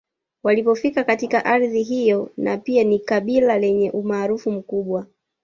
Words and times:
Walipofika 0.43 1.03
katika 1.03 1.45
ardhi 1.45 1.83
hiyo 1.83 2.29
na 2.37 2.57
pia 2.57 2.83
ni 2.83 2.99
kabila 2.99 3.57
lenye 3.59 3.91
umaarufu 3.91 4.51
mkubwa 4.51 5.05